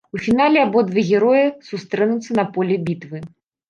[0.17, 3.27] У фінале абодва героя сустрэнуцца на поле бітвы.